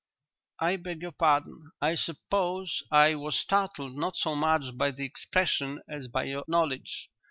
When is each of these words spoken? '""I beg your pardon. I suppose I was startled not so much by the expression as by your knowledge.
'""I 0.69 0.77
beg 0.77 1.03
your 1.03 1.11
pardon. 1.11 1.73
I 1.79 1.93
suppose 1.93 2.81
I 2.89 3.13
was 3.13 3.37
startled 3.37 3.93
not 3.95 4.15
so 4.17 4.33
much 4.33 4.75
by 4.75 4.89
the 4.89 5.05
expression 5.05 5.83
as 5.87 6.07
by 6.07 6.23
your 6.23 6.43
knowledge. 6.47 7.07